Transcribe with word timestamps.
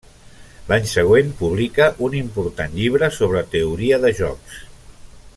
L’any 0.69 0.87
següent 0.91 1.27
publica 1.41 1.89
un 2.07 2.15
important 2.21 2.73
llibre 2.79 3.09
sobre 3.19 3.43
Teoria 3.53 4.01
de 4.07 4.13
jocs. 4.21 4.57